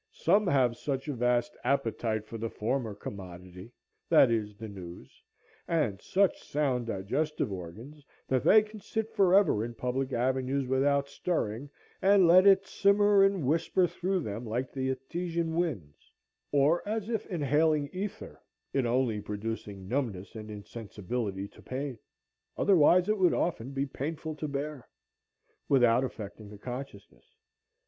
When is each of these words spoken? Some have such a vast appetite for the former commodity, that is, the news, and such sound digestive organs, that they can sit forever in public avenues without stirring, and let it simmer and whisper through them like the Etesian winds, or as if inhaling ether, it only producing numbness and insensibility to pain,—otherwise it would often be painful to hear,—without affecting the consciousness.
Some 0.13 0.47
have 0.47 0.77
such 0.77 1.07
a 1.07 1.13
vast 1.13 1.55
appetite 1.63 2.25
for 2.25 2.39
the 2.39 2.49
former 2.49 2.95
commodity, 2.95 3.71
that 4.09 4.31
is, 4.31 4.57
the 4.57 4.67
news, 4.67 5.21
and 5.67 6.01
such 6.01 6.41
sound 6.41 6.87
digestive 6.87 7.51
organs, 7.51 8.03
that 8.27 8.43
they 8.43 8.63
can 8.63 8.79
sit 8.79 9.11
forever 9.13 9.63
in 9.63 9.75
public 9.75 10.11
avenues 10.11 10.65
without 10.65 11.07
stirring, 11.07 11.69
and 12.01 12.25
let 12.25 12.47
it 12.47 12.65
simmer 12.65 13.23
and 13.23 13.45
whisper 13.45 13.85
through 13.85 14.21
them 14.21 14.43
like 14.43 14.71
the 14.71 14.89
Etesian 14.89 15.53
winds, 15.53 16.11
or 16.51 16.81
as 16.89 17.07
if 17.07 17.27
inhaling 17.27 17.87
ether, 17.93 18.41
it 18.73 18.87
only 18.87 19.21
producing 19.21 19.87
numbness 19.87 20.33
and 20.33 20.49
insensibility 20.49 21.47
to 21.47 21.61
pain,—otherwise 21.61 23.07
it 23.07 23.19
would 23.19 23.35
often 23.35 23.69
be 23.69 23.85
painful 23.85 24.33
to 24.33 24.47
hear,—without 24.47 26.03
affecting 26.03 26.49
the 26.49 26.57
consciousness. 26.57 27.35